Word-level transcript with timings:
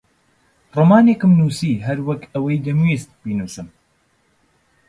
ڕۆمانێکم 0.75 1.31
نووسی 1.39 1.81
هەر 1.85 1.99
وەک 2.07 2.21
ئەوەی 2.33 2.63
دەمویست 2.65 3.09
بینووسم. 3.23 3.67